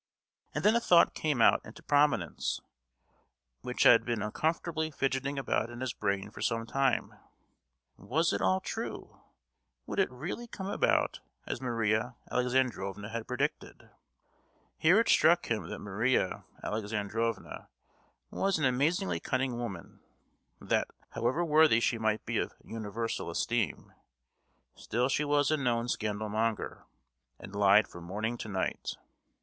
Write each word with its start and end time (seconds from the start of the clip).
And 0.55 0.63
then 0.65 0.75
a 0.75 0.79
thought 0.79 1.13
came 1.13 1.43
out 1.43 1.61
into 1.63 1.83
prominence, 1.83 2.59
which 3.61 3.83
had 3.83 4.03
been 4.03 4.23
uncomfortably 4.23 4.89
fidgeting 4.89 5.37
about 5.37 5.69
in 5.69 5.79
his 5.79 5.93
brain 5.93 6.31
for 6.31 6.41
some 6.41 6.65
time: 6.65 7.13
"Was 7.97 8.33
it 8.33 8.41
all 8.41 8.61
true? 8.61 9.21
Would 9.85 9.99
it 9.99 10.09
really 10.09 10.47
come 10.47 10.65
about 10.65 11.19
as 11.45 11.61
Maria 11.61 12.15
Alexandrovna 12.31 13.09
had 13.09 13.27
predicted?" 13.27 13.91
Here 14.75 14.99
it 14.99 15.07
struck 15.07 15.51
him 15.51 15.69
that 15.69 15.77
Maria 15.77 16.45
Alexandrovna 16.63 17.67
was 18.31 18.57
an 18.57 18.65
amazingly 18.65 19.19
cunning 19.19 19.55
woman; 19.59 19.99
that, 20.59 20.87
however 21.11 21.45
worthy 21.45 21.79
she 21.79 21.99
might 21.99 22.25
be 22.25 22.39
of 22.39 22.55
universal 22.63 23.29
esteem, 23.29 23.93
still 24.73 25.09
she 25.09 25.23
was 25.23 25.51
a 25.51 25.57
known 25.57 25.87
scandal 25.87 26.27
monger, 26.27 26.87
and 27.39 27.55
lied 27.55 27.87
from 27.87 28.03
morning 28.05 28.35
to 28.39 28.47
night! 28.49 28.97